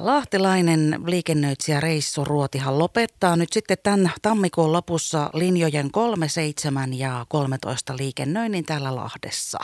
Lahtilainen 0.00 1.00
liikennöitsijä 1.06 1.80
Reissu 1.80 2.24
Ruotihan 2.24 2.78
lopettaa 2.78 3.36
nyt 3.36 3.52
sitten 3.52 3.78
tämän 3.82 4.10
tammikuun 4.22 4.72
lopussa 4.72 5.30
linjojen 5.34 5.90
3, 5.90 6.28
7 6.28 6.98
ja 6.98 7.26
13 7.28 7.96
liikennöinnin 7.96 8.64
täällä 8.64 8.96
Lahdessa. 8.96 9.58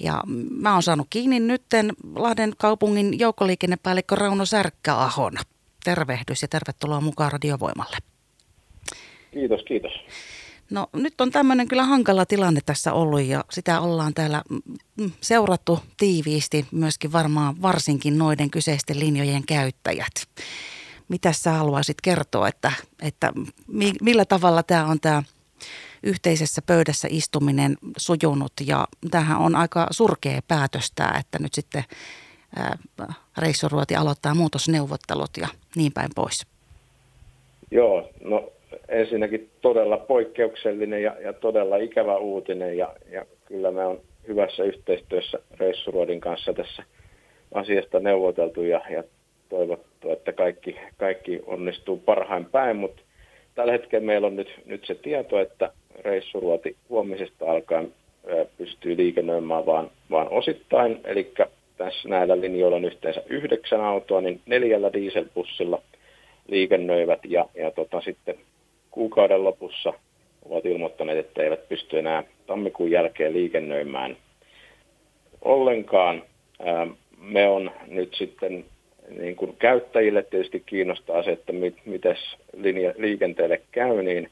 Ja 0.00 0.22
mä 0.50 0.72
oon 0.72 0.82
saanut 0.82 1.06
kiinni 1.10 1.40
nytten 1.40 1.92
Lahden 2.14 2.52
kaupungin 2.58 3.18
joukkoliikennepäällikkö 3.18 4.14
Rauno 4.14 4.46
Särkkäahon. 4.46 5.32
Tervehdys 5.84 6.42
ja 6.42 6.48
tervetuloa 6.48 7.00
mukaan 7.00 7.32
Radiovoimalle. 7.32 7.96
Kiitos, 9.30 9.60
kiitos. 9.62 9.92
No 10.72 10.86
nyt 10.92 11.20
on 11.20 11.30
tämmöinen 11.30 11.68
kyllä 11.68 11.84
hankala 11.84 12.26
tilanne 12.26 12.60
tässä 12.66 12.92
ollut 12.92 13.20
ja 13.20 13.44
sitä 13.50 13.80
ollaan 13.80 14.14
täällä 14.14 14.42
mm, 14.50 15.10
seurattu 15.20 15.80
tiiviisti 15.96 16.66
myöskin 16.70 17.12
varmaan 17.12 17.62
varsinkin 17.62 18.18
noiden 18.18 18.50
kyseisten 18.50 19.00
linjojen 19.00 19.46
käyttäjät. 19.46 20.12
Mitä 21.08 21.32
sä 21.32 21.52
haluaisit 21.52 22.00
kertoa, 22.00 22.48
että, 22.48 22.72
että 23.02 23.32
millä 24.00 24.24
tavalla 24.24 24.62
tämä 24.62 24.86
on 24.86 25.00
tämä 25.00 25.22
yhteisessä 26.02 26.62
pöydässä 26.62 27.08
istuminen 27.10 27.78
sujunut 27.96 28.52
ja 28.66 28.88
tämähän 29.10 29.38
on 29.38 29.56
aika 29.56 29.86
surkea 29.90 30.40
päätöstä, 30.48 31.14
että 31.20 31.38
nyt 31.38 31.54
sitten 31.54 31.84
reissuruoti 33.38 33.96
aloittaa 33.96 34.34
muutosneuvottelut 34.34 35.36
ja 35.36 35.48
niin 35.76 35.92
päin 35.92 36.10
pois. 36.14 36.46
Joo, 37.70 38.08
no 38.24 38.52
ensinnäkin 38.88 39.50
todella 39.60 39.96
poikkeuksellinen 39.96 41.02
ja, 41.02 41.16
ja 41.20 41.32
todella 41.32 41.76
ikävä 41.76 42.16
uutinen 42.16 42.76
ja, 42.76 42.94
ja 43.10 43.24
kyllä 43.44 43.70
me 43.70 43.84
on 43.86 44.00
hyvässä 44.28 44.64
yhteistyössä 44.64 45.38
Reissuruodin 45.60 46.20
kanssa 46.20 46.52
tässä 46.52 46.82
asiasta 47.54 48.00
neuvoteltu 48.00 48.62
ja, 48.62 48.80
ja 48.90 49.04
toivottu, 49.48 50.10
että 50.10 50.32
kaikki, 50.32 50.76
kaikki 50.96 51.40
onnistuu 51.46 51.96
parhain 51.96 52.44
päin, 52.44 52.76
mutta 52.76 53.02
tällä 53.54 53.72
hetkellä 53.72 54.06
meillä 54.06 54.26
on 54.26 54.36
nyt, 54.36 54.60
nyt 54.66 54.84
se 54.84 54.94
tieto, 54.94 55.40
että 55.40 55.72
Reissuruoti 56.04 56.76
huomisesta 56.88 57.50
alkaen 57.50 57.92
pystyy 58.58 58.96
liikennöimään 58.96 59.66
vaan, 59.66 59.90
vaan 60.10 60.28
osittain, 60.28 61.00
eli 61.04 61.32
tässä 61.76 62.08
näillä 62.08 62.40
linjoilla 62.40 62.76
on 62.76 62.84
yhteensä 62.84 63.22
yhdeksän 63.28 63.80
autoa, 63.80 64.20
niin 64.20 64.40
neljällä 64.46 64.92
dieselbussilla 64.92 65.82
liikennöivät 66.48 67.20
ja, 67.24 67.46
ja 67.54 67.70
tota, 67.70 68.00
sitten 68.00 68.34
kuukauden 68.92 69.44
lopussa 69.44 69.92
ovat 70.48 70.66
ilmoittaneet, 70.66 71.18
että 71.18 71.42
eivät 71.42 71.68
pysty 71.68 71.98
enää 71.98 72.24
tammikuun 72.46 72.90
jälkeen 72.90 73.32
liikennöimään 73.32 74.16
ollenkaan. 75.42 76.22
Me 77.18 77.48
on 77.48 77.70
nyt 77.88 78.14
sitten 78.14 78.64
niin 79.18 79.36
kuin 79.36 79.56
käyttäjille 79.58 80.22
tietysti 80.22 80.62
kiinnostaa 80.66 81.22
se, 81.22 81.32
että 81.32 81.52
mit, 81.52 81.74
miten 81.84 82.16
linja, 82.56 82.94
liikenteelle 82.98 83.62
käy, 83.72 84.02
niin, 84.02 84.30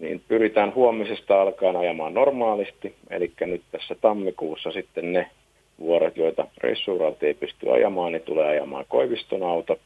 niin 0.00 0.22
pyritään 0.28 0.74
huomisesta 0.74 1.42
alkaen 1.42 1.76
ajamaan 1.76 2.14
normaalisti. 2.14 2.94
Eli 3.10 3.32
nyt 3.40 3.62
tässä 3.72 3.94
tammikuussa 4.00 4.72
sitten 4.72 5.12
ne 5.12 5.30
vuorot, 5.78 6.16
joita 6.16 6.46
reissuuralta 6.58 7.26
ei 7.26 7.34
pysty 7.34 7.70
ajamaan, 7.70 8.12
niin 8.12 8.22
tulee 8.22 8.46
ajamaan 8.46 8.84
Koiviston 8.88 9.42
auto. 9.42 9.78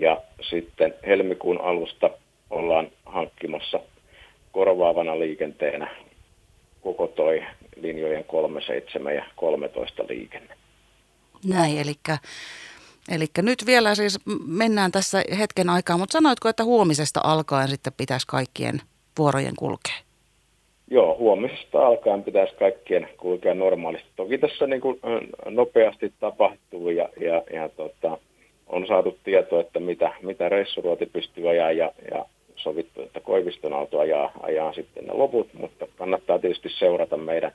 Ja 0.00 0.20
sitten 0.40 0.94
helmikuun 1.06 1.60
alusta 1.60 2.10
ollaan 2.50 2.88
hankkimassa 3.06 3.80
korvaavana 4.52 5.18
liikenteenä 5.18 5.90
koko 6.80 7.06
toi 7.06 7.42
linjojen 7.76 8.24
3, 8.24 8.60
7 8.60 9.14
ja 9.14 9.24
13 9.36 10.04
liikenne. 10.08 10.54
Näin, 11.48 11.78
eli, 11.78 11.94
eli 13.10 13.26
nyt 13.42 13.66
vielä 13.66 13.94
siis 13.94 14.18
mennään 14.46 14.92
tässä 14.92 15.22
hetken 15.38 15.70
aikaa, 15.70 15.98
mutta 15.98 16.12
sanoitko, 16.12 16.48
että 16.48 16.64
huomisesta 16.64 17.20
alkaen 17.24 17.68
sitten 17.68 17.92
pitäisi 17.96 18.26
kaikkien 18.26 18.80
vuorojen 19.18 19.56
kulkea? 19.58 19.94
Joo, 20.90 21.16
huomisesta 21.18 21.86
alkaen 21.86 22.22
pitäisi 22.22 22.54
kaikkien 22.54 23.08
kulkea 23.16 23.54
normaalisti. 23.54 24.08
Toki 24.16 24.38
tässä 24.38 24.66
niin 24.66 24.80
kuin 24.80 25.00
nopeasti 25.50 26.12
tapahtuu 26.20 26.90
ja, 26.90 27.08
ja, 27.20 27.42
ja 27.52 27.68
tota, 27.68 28.18
on 28.66 28.86
saatu 28.86 29.18
tietoa, 29.24 29.60
että 29.60 29.80
mitä, 29.80 30.12
mitä 30.22 30.48
reissuruoti 30.48 31.06
pystyy 31.06 31.48
ajaa 31.48 31.72
ja, 31.72 31.92
ja 32.10 32.24
Koiviston 33.38 33.72
auto 33.72 33.98
ajaa, 33.98 34.30
ajaa 34.42 34.72
sitten 34.72 35.04
ne 35.04 35.12
loput, 35.12 35.54
mutta 35.54 35.86
kannattaa 35.98 36.38
tietysti 36.38 36.68
seurata 36.78 37.16
meidän 37.16 37.52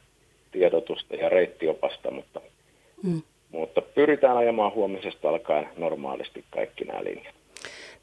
tiedotusta 0.52 1.16
ja 1.16 1.30
reittiopasta, 1.30 2.12
mutta, 2.12 2.42
hmm. 3.04 3.22
mutta 3.52 3.82
pyritään 3.82 4.38
ajamaan 4.38 4.74
huomisesta 4.74 5.30
alkaen 5.30 5.68
normaalisti 5.78 6.44
kaikki 6.50 6.86
nämä 6.86 7.04
linjat. 7.04 7.36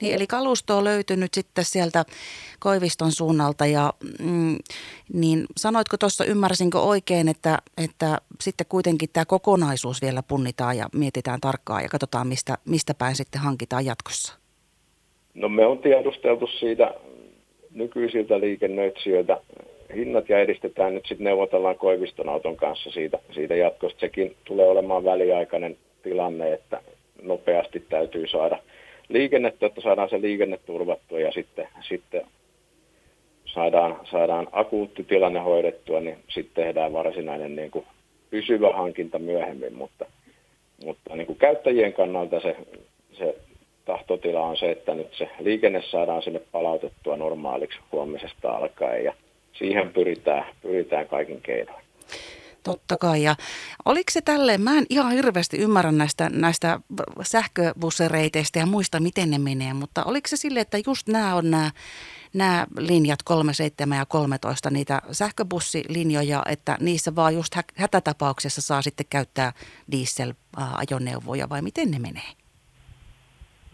Niin, 0.00 0.14
eli 0.14 0.26
kalusto 0.26 0.78
on 0.78 0.84
löytynyt 0.84 1.34
sitten 1.34 1.64
sieltä 1.64 2.04
Koiviston 2.58 3.12
suunnalta 3.12 3.66
ja 3.66 3.92
mm, 4.22 4.56
niin 5.12 5.46
sanoitko 5.56 5.96
tuossa, 5.96 6.24
ymmärsinkö 6.24 6.78
oikein, 6.80 7.28
että, 7.28 7.58
että 7.84 8.18
sitten 8.40 8.66
kuitenkin 8.68 9.08
tämä 9.12 9.24
kokonaisuus 9.24 10.02
vielä 10.02 10.22
punnitaan 10.22 10.76
ja 10.76 10.88
mietitään 10.94 11.40
tarkkaan 11.40 11.82
ja 11.82 11.88
katsotaan, 11.88 12.28
mistä, 12.28 12.58
mistä 12.64 12.94
päin 12.94 13.16
sitten 13.16 13.40
hankitaan 13.40 13.84
jatkossa? 13.84 14.40
No 15.34 15.48
me 15.48 15.66
on 15.66 15.78
tiedusteltu 15.78 16.46
siitä 16.46 16.94
nykyisiltä 17.74 18.40
liikennöitsijöiltä 18.40 19.40
hinnat 19.94 20.28
ja 20.28 20.38
edistetään 20.38 20.94
nyt 20.94 21.06
sitten 21.06 21.24
neuvotellaan 21.24 21.78
Koiviston 21.78 22.28
auton 22.28 22.56
kanssa 22.56 22.90
siitä, 22.90 23.18
siitä 23.34 23.54
jatkosta. 23.54 24.00
Sekin 24.00 24.36
tulee 24.44 24.66
olemaan 24.68 25.04
väliaikainen 25.04 25.76
tilanne, 26.02 26.52
että 26.52 26.80
nopeasti 27.22 27.80
täytyy 27.80 28.26
saada 28.26 28.58
liikennettä, 29.08 29.66
että 29.66 29.80
saadaan 29.80 30.10
se 30.10 30.20
liikenne 30.20 30.58
turvattua 30.66 31.20
ja 31.20 31.32
sitten, 31.32 31.68
sitten 31.88 32.22
saadaan, 33.44 34.00
saadaan 34.10 34.48
akuutti 34.52 35.04
tilanne 35.04 35.40
hoidettua, 35.40 36.00
niin 36.00 36.18
sitten 36.28 36.64
tehdään 36.64 36.92
varsinainen 36.92 37.56
niin 37.56 37.70
kuin 37.70 37.86
pysyvä 38.30 38.72
hankinta 38.72 39.18
myöhemmin, 39.18 39.74
mutta, 39.74 40.06
mutta 40.84 41.16
niin 41.16 41.26
kuin 41.26 41.38
käyttäjien 41.38 41.92
kannalta 41.92 42.40
se, 42.40 42.56
tahtotila 44.10 44.46
on 44.46 44.56
se, 44.56 44.70
että 44.70 44.94
nyt 44.94 45.14
se 45.18 45.30
liikenne 45.40 45.82
saadaan 45.90 46.22
sinne 46.22 46.38
palautettua 46.38 47.16
normaaliksi 47.16 47.78
huomisesta 47.92 48.50
alkaen 48.50 49.04
ja 49.04 49.14
siihen 49.52 49.90
pyritään, 49.92 50.44
pyritään 50.62 51.08
kaikin 51.08 51.40
keinoin. 51.42 51.84
Totta 52.62 52.96
kai. 52.96 53.22
Ja 53.22 53.36
oliko 53.84 54.10
se 54.10 54.20
tälleen, 54.20 54.60
mä 54.60 54.78
en 54.78 54.86
ihan 54.90 55.12
hirveästi 55.12 55.58
ymmärrä 55.58 55.92
näistä, 55.92 56.30
näistä 56.32 56.80
sähköbussereiteistä 57.22 58.58
ja 58.58 58.66
muista, 58.66 59.00
miten 59.00 59.30
ne 59.30 59.38
menee, 59.38 59.74
mutta 59.74 60.04
oliko 60.04 60.28
se 60.28 60.36
sille, 60.36 60.60
että 60.60 60.78
just 60.86 61.08
nämä 61.08 61.34
on 61.34 61.50
nämä, 61.50 61.70
nämä 62.34 62.66
linjat 62.78 63.22
3, 63.22 63.54
7 63.54 63.98
ja 63.98 64.06
13, 64.06 64.70
niitä 64.70 65.02
sähköbussilinjoja, 65.12 66.42
että 66.48 66.76
niissä 66.80 67.14
vaan 67.16 67.34
just 67.34 67.54
hätätapauksessa 67.74 68.62
saa 68.62 68.82
sitten 68.82 69.06
käyttää 69.10 69.52
diesel-ajoneuvoja 69.92 71.48
vai 71.48 71.62
miten 71.62 71.90
ne 71.90 71.98
menee? 71.98 72.39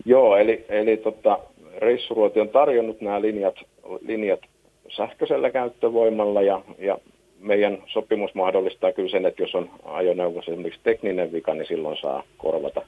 Joo, 0.06 0.36
eli, 0.36 0.64
eli 0.68 0.96
tota, 0.96 1.38
Reissuruoti 1.78 2.40
on 2.40 2.48
tarjonnut 2.48 3.00
nämä 3.00 3.20
linjat, 3.20 3.54
linjat 4.00 4.40
sähköisellä 4.88 5.50
käyttövoimalla 5.50 6.42
ja, 6.42 6.60
ja 6.78 6.98
meidän 7.40 7.82
sopimus 7.86 8.34
mahdollistaa 8.34 8.92
kyllä 8.92 9.08
sen, 9.08 9.26
että 9.26 9.42
jos 9.42 9.54
on 9.54 9.70
ajoneuvossa 9.84 10.52
esimerkiksi 10.52 10.80
tekninen 10.82 11.32
vika, 11.32 11.54
niin 11.54 11.66
silloin 11.66 11.96
saa 11.96 12.22
korvata 12.38 12.82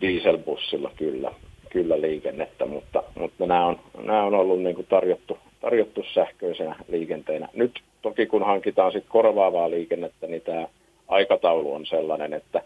dieselbussilla 0.00 0.90
kyllä, 0.96 1.32
kyllä 1.70 2.00
liikennettä, 2.00 2.66
mutta, 2.66 3.02
mutta 3.14 3.46
nämä, 3.46 3.66
on, 3.66 3.78
nämä 4.02 4.22
on 4.22 4.34
ollut 4.34 4.62
niin 4.62 4.74
kuin 4.74 4.86
tarjottu, 4.86 5.38
tarjottu 5.60 6.04
sähköisenä 6.14 6.76
liikenteenä. 6.88 7.48
Nyt 7.54 7.80
toki 8.02 8.26
kun 8.26 8.46
hankitaan 8.46 8.92
sit 8.92 9.04
korvaavaa 9.08 9.70
liikennettä, 9.70 10.26
niin 10.26 10.42
tämä 10.42 10.68
aikataulu 11.08 11.72
on 11.72 11.86
sellainen, 11.86 12.32
että, 12.32 12.62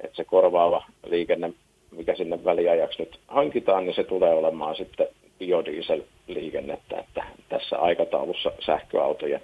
että 0.00 0.16
se 0.16 0.24
korvaava 0.24 0.84
liikenne 1.06 1.52
mikä 1.96 2.14
sinne 2.14 2.44
väliajaksi 2.44 3.02
nyt 3.02 3.20
hankitaan, 3.28 3.84
niin 3.84 3.94
se 3.94 4.04
tulee 4.04 4.34
olemaan 4.34 4.76
sitten 4.76 5.06
biodiesel-liikennettä, 5.38 6.98
että 6.98 7.24
tässä 7.48 7.78
aikataulussa 7.78 8.52
sähköautojen, 8.66 9.40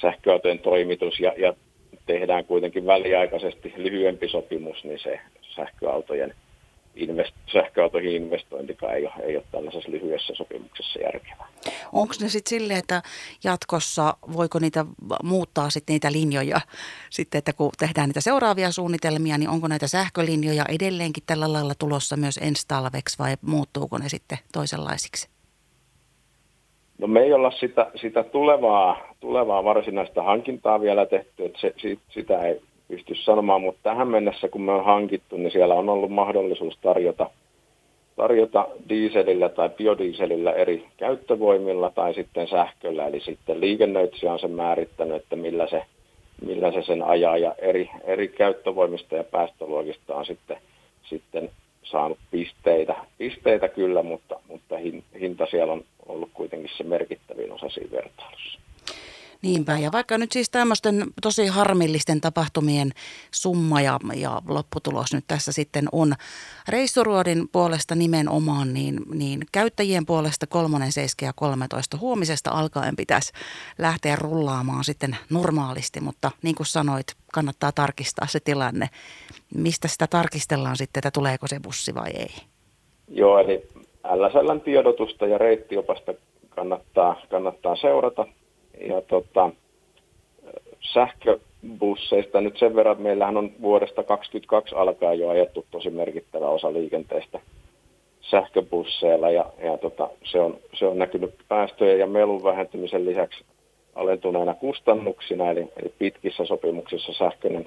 sähköautojen 0.00 0.58
toimitus 0.58 1.20
ja, 1.20 1.32
ja 1.36 1.54
tehdään 2.06 2.44
kuitenkin 2.44 2.86
väliaikaisesti 2.86 3.72
lyhyempi 3.76 4.28
sopimus, 4.28 4.84
niin 4.84 4.98
se 4.98 5.20
sähköautojen 5.56 6.34
invest, 6.94 7.34
sähköautoihin 7.52 8.12
investointikaan 8.12 8.94
ei 8.94 9.06
ole, 9.06 9.12
ei 9.22 9.36
ole 9.36 9.44
tällaisessa 9.52 9.90
lyhyessä 9.90 10.34
sopimuksessa 10.34 10.98
järkevää. 11.00 11.48
Onko 11.92 12.14
ne 12.20 12.28
sitten 12.28 12.50
silleen, 12.50 12.78
että 12.78 13.02
jatkossa 13.44 14.14
voiko 14.36 14.58
niitä 14.58 14.86
muuttaa 15.22 15.70
sitten 15.70 15.94
niitä 15.94 16.12
linjoja, 16.12 16.60
sitten, 17.10 17.38
että 17.38 17.52
kun 17.52 17.70
tehdään 17.78 18.08
niitä 18.08 18.20
seuraavia 18.20 18.70
suunnitelmia, 18.70 19.38
niin 19.38 19.48
onko 19.48 19.68
näitä 19.68 19.88
sähkölinjoja 19.88 20.64
edelleenkin 20.68 21.22
tällä 21.26 21.52
lailla 21.52 21.74
tulossa 21.78 22.16
myös 22.16 22.38
ensi 22.42 22.68
talveksi 22.68 23.18
vai 23.18 23.36
muuttuuko 23.42 23.98
ne 23.98 24.08
sitten 24.08 24.38
toisenlaisiksi? 24.52 25.28
No 26.98 27.06
me 27.06 27.20
ei 27.20 27.32
olla 27.32 27.50
sitä, 27.50 27.90
sitä 28.00 28.24
tulevaa, 28.24 29.14
tulevaa 29.20 29.64
varsinaista 29.64 30.22
hankintaa 30.22 30.80
vielä 30.80 31.06
tehty, 31.06 31.44
että 31.44 31.58
se, 31.60 31.74
sitä 32.08 32.42
ei 32.42 32.60
pysty 32.90 33.14
sanomaan, 33.14 33.60
mutta 33.60 33.80
tähän 33.82 34.08
mennessä 34.08 34.48
kun 34.48 34.62
me 34.62 34.72
on 34.72 34.84
hankittu, 34.84 35.36
niin 35.36 35.50
siellä 35.50 35.74
on 35.74 35.88
ollut 35.88 36.10
mahdollisuus 36.10 36.78
tarjota, 36.82 37.30
tarjota 38.16 38.68
dieselillä 38.88 39.48
tai 39.48 39.68
biodieselillä 39.68 40.52
eri 40.52 40.86
käyttövoimilla 40.96 41.90
tai 41.90 42.14
sitten 42.14 42.48
sähköllä, 42.48 43.06
eli 43.06 43.20
sitten 43.20 43.60
liikennöitsijä 43.60 44.32
on 44.32 44.38
sen 44.38 44.50
määrittänyt, 44.50 45.16
että 45.16 45.36
millä 45.36 45.66
se, 45.66 45.82
millä 46.46 46.72
se 46.72 46.82
sen 46.82 47.02
ajaa 47.02 47.36
ja 47.36 47.54
eri, 47.58 47.90
eri 48.04 48.28
käyttövoimista 48.28 49.16
ja 49.16 49.24
päästöluokista 49.24 50.14
on 50.14 50.26
sitten, 50.26 50.56
sitten 51.02 51.50
saanut 51.82 52.18
pisteitä, 52.30 52.94
pisteitä 53.18 53.68
kyllä, 53.68 54.02
mutta, 54.02 54.40
mutta 54.48 54.76
hinta 55.20 55.46
siellä 55.46 55.72
on 55.72 55.84
ollut 56.06 56.30
kuitenkin 56.34 56.70
se 56.76 56.84
merkittävin 56.84 57.52
osa 57.52 57.68
siinä 57.68 57.90
vertailussa. 57.90 58.60
Niinpä, 59.42 59.78
ja 59.78 59.92
vaikka 59.92 60.18
nyt 60.18 60.32
siis 60.32 60.50
tämmöisten 60.50 61.06
tosi 61.22 61.46
harmillisten 61.46 62.20
tapahtumien 62.20 62.90
summa 63.30 63.80
ja, 63.80 63.98
ja 64.14 64.42
lopputulos 64.48 65.12
nyt 65.12 65.24
tässä 65.28 65.52
sitten 65.52 65.88
on 65.92 66.14
reissuruodin 66.68 67.48
puolesta 67.52 67.94
nimenomaan, 67.94 68.74
niin, 68.74 69.00
niin 69.14 69.40
käyttäjien 69.52 70.06
puolesta 70.06 70.46
kolmonen, 70.46 70.92
seiske 70.92 71.26
ja 71.26 71.32
13 71.32 71.96
huomisesta 71.96 72.50
alkaen 72.50 72.96
pitäisi 72.96 73.32
lähteä 73.78 74.16
rullaamaan 74.16 74.84
sitten 74.84 75.16
normaalisti, 75.30 76.00
mutta 76.00 76.30
niin 76.42 76.54
kuin 76.54 76.66
sanoit, 76.66 77.06
kannattaa 77.32 77.72
tarkistaa 77.72 78.26
se 78.26 78.40
tilanne. 78.40 78.88
Mistä 79.54 79.88
sitä 79.88 80.06
tarkistellaan 80.06 80.76
sitten, 80.76 81.00
että 81.00 81.10
tuleeko 81.10 81.48
se 81.48 81.60
bussi 81.60 81.94
vai 81.94 82.10
ei? 82.10 82.34
Joo, 83.08 83.38
eli 83.38 83.68
LSLn 84.04 84.60
tiedotusta 84.60 85.26
ja 85.26 85.38
reittiopasta 85.38 86.14
kannattaa, 86.48 87.20
kannattaa 87.30 87.76
seurata 87.76 88.26
ja 88.88 89.00
tota, 89.00 89.50
sähköbusseista 90.80 92.40
nyt 92.40 92.58
sen 92.58 92.76
verran, 92.76 92.92
että 92.92 93.02
meillähän 93.02 93.36
on 93.36 93.52
vuodesta 93.62 94.02
2022 94.02 94.74
alkaen 94.74 95.18
jo 95.18 95.28
ajettu 95.28 95.66
tosi 95.70 95.90
merkittävä 95.90 96.48
osa 96.48 96.72
liikenteestä 96.72 97.40
sähköbusseilla. 98.20 99.30
Ja, 99.30 99.46
ja 99.62 99.78
tota, 99.78 100.08
se, 100.24 100.40
on, 100.40 100.56
se 100.74 100.86
on 100.86 100.98
näkynyt 100.98 101.34
päästöjen 101.48 101.98
ja 101.98 102.06
melun 102.06 102.44
vähentymisen 102.44 103.04
lisäksi 103.04 103.44
alentuneena 103.94 104.54
kustannuksina, 104.54 105.50
eli, 105.50 105.60
eli 105.60 105.92
pitkissä 105.98 106.44
sopimuksissa 106.44 107.12
sähköinen 107.12 107.66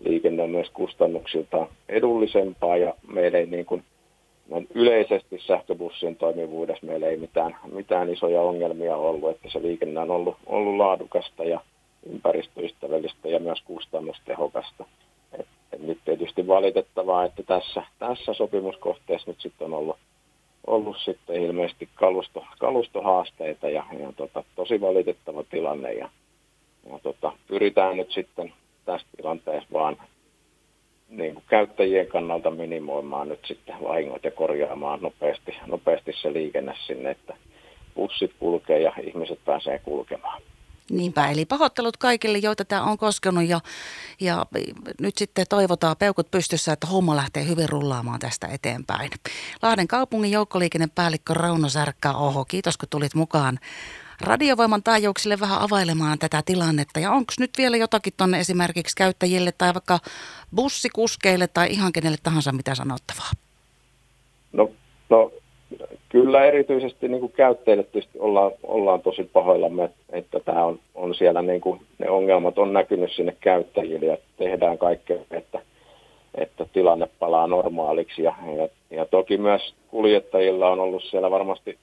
liikenne 0.00 0.42
on 0.42 0.50
myös 0.50 0.70
kustannuksiltaan 0.70 1.68
edullisempaa 1.88 2.76
ja 2.76 2.94
meillä 3.12 3.38
ei 3.38 3.46
niin 3.46 3.66
kuin 3.66 3.84
noin 4.48 4.66
yleisesti 4.74 5.38
sähköbussien 5.46 6.16
toimivuudessa 6.16 6.86
meillä 6.86 7.06
ei 7.06 7.16
mitään, 7.16 7.56
mitään 7.72 8.12
isoja 8.12 8.42
ongelmia 8.42 8.96
ollut, 8.96 9.30
että 9.30 9.48
se 9.50 9.62
liikenne 9.62 10.00
on 10.00 10.10
ollut, 10.10 10.36
ollut 10.46 10.76
laadukasta 10.76 11.44
ja 11.44 11.60
ympäristöystävällistä 12.06 13.28
ja 13.28 13.40
myös 13.40 13.62
kustannustehokasta. 13.64 14.84
Et, 15.38 15.46
et 15.72 15.82
nyt 15.82 15.98
tietysti 16.04 16.46
valitettavaa, 16.46 17.24
että 17.24 17.42
tässä, 17.42 17.82
tässä 17.98 18.34
sopimuskohteessa 18.34 19.30
nyt 19.30 19.40
sitten 19.40 19.66
on 19.66 19.74
ollut, 19.74 19.96
ollut 20.66 20.96
sitten 21.04 21.42
ilmeisesti 21.42 21.88
kalusto, 21.94 22.44
kalustohaasteita 22.58 23.68
ja, 23.68 23.84
ja 24.00 24.12
tota, 24.12 24.44
tosi 24.56 24.80
valitettava 24.80 25.44
tilanne 25.50 25.92
ja, 25.92 26.08
ja 26.90 26.98
tota, 27.02 27.32
pyritään 27.48 27.96
nyt 27.96 28.12
sitten 28.12 28.52
tässä 28.84 29.06
tilanteessa 29.16 29.68
vaan 29.72 29.96
niin 31.16 31.34
kuin 31.34 31.44
käyttäjien 31.48 32.06
kannalta 32.06 32.50
minimoimaan 32.50 33.28
nyt 33.28 33.40
sitten 33.46 33.74
vahingot 33.82 34.24
ja 34.24 34.30
korjaamaan 34.30 35.00
nopeasti, 35.02 35.56
nopeasti 35.66 36.12
se 36.22 36.32
liikenne 36.32 36.74
sinne, 36.86 37.10
että 37.10 37.36
bussit 37.94 38.32
kulkee 38.38 38.80
ja 38.80 38.92
ihmiset 39.02 39.44
pääsee 39.44 39.78
kulkemaan. 39.78 40.42
Niinpä, 40.90 41.30
eli 41.30 41.44
pahoittelut 41.44 41.96
kaikille, 41.96 42.38
joita 42.38 42.64
tämä 42.64 42.82
on 42.82 42.98
koskenut 42.98 43.44
ja, 43.48 43.60
ja 44.20 44.46
nyt 45.00 45.16
sitten 45.16 45.46
toivotaan 45.48 45.96
peukut 45.98 46.30
pystyssä, 46.30 46.72
että 46.72 46.86
homma 46.86 47.16
lähtee 47.16 47.48
hyvin 47.48 47.68
rullaamaan 47.68 48.20
tästä 48.20 48.46
eteenpäin. 48.46 49.10
Lahden 49.62 49.88
kaupungin 49.88 50.30
joukkoliikennepäällikkö 50.30 51.34
Rauno 51.34 51.68
Särkkä, 51.68 52.12
oho, 52.12 52.44
kiitos 52.44 52.76
kun 52.76 52.88
tulit 52.90 53.14
mukaan 53.14 53.58
radiovoiman 54.20 54.82
taajuuksille 54.82 55.40
vähän 55.40 55.60
availemaan 55.60 56.18
tätä 56.18 56.42
tilannetta. 56.46 57.00
Ja 57.00 57.10
onko 57.10 57.32
nyt 57.40 57.50
vielä 57.58 57.76
jotakin 57.76 58.12
tuonne 58.16 58.40
esimerkiksi 58.40 58.96
käyttäjille 58.96 59.52
tai 59.58 59.74
vaikka 59.74 59.98
bussikuskeille 60.54 61.46
tai 61.46 61.66
ihan 61.70 61.92
kenelle 61.92 62.18
tahansa 62.22 62.52
mitä 62.52 62.74
sanottavaa? 62.74 63.30
No, 64.52 64.70
no 65.10 65.32
kyllä 66.08 66.44
erityisesti 66.44 67.08
niin 67.08 67.32
käyttäjille 67.32 67.82
tietysti 67.82 68.18
ollaan, 68.18 68.52
ollaan 68.62 69.02
tosi 69.02 69.30
pahoillamme, 69.32 69.90
että 70.10 70.40
tämä 70.40 70.64
on, 70.64 70.78
on 70.94 71.14
siellä 71.14 71.42
niin 71.42 71.60
kuin, 71.60 71.80
ne 71.98 72.10
ongelmat 72.10 72.58
on 72.58 72.72
näkynyt 72.72 73.12
sinne 73.12 73.36
käyttäjille 73.40 74.06
ja 74.06 74.16
tehdään 74.36 74.78
kaikkea, 74.78 75.16
että, 75.30 75.62
että 76.34 76.66
tilanne 76.72 77.08
palaa 77.18 77.46
normaaliksi. 77.46 78.22
Ja, 78.22 78.34
ja, 78.56 78.68
ja 78.96 79.06
toki 79.06 79.36
myös 79.36 79.74
kuljettajilla 79.90 80.70
on 80.70 80.80
ollut 80.80 81.02
siellä 81.04 81.30
varmasti 81.30 81.78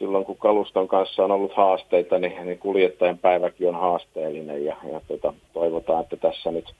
silloin 0.00 0.24
kun 0.24 0.36
kaluston 0.36 0.88
kanssa 0.88 1.24
on 1.24 1.30
ollut 1.30 1.56
haasteita, 1.56 2.18
niin, 2.18 2.46
niin 2.46 2.58
kuljettajan 2.58 3.18
päiväkin 3.18 3.68
on 3.68 3.74
haasteellinen 3.74 4.64
ja, 4.64 4.76
ja 4.92 5.00
tota, 5.08 5.32
toivotaan, 5.52 6.02
että 6.02 6.16
tässä 6.16 6.50
nyt 6.50 6.74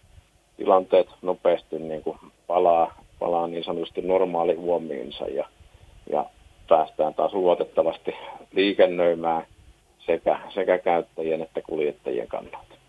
tilanteet 0.57 1.09
nopeasti 1.23 1.79
niin 1.79 2.03
kuin 2.03 2.19
palaa, 2.47 2.95
palaa 3.19 3.47
niin 3.47 3.65
sanotusti 3.65 4.03
normaali 4.03 4.55
huomiinsa 4.55 5.25
ja, 5.25 5.49
ja 6.11 6.27
päästään 6.69 7.15
taas 7.15 7.33
luotettavasti 7.33 8.15
liikennöimään 8.53 9.47
sekä, 10.07 10.39
sekä 10.55 10.79
käyttäjien 10.79 11.43
että 11.43 11.63
kuljettajien 11.63 12.29
kannalta. 12.29 12.80